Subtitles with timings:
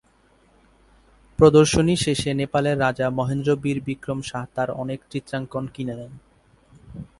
[1.39, 6.13] প্রদর্শনী শেষে নেপালের রাজা মহেন্দ্র বীর বিক্রম শাহ তার অনেক চিত্রাঙ্কন কিনে নেন।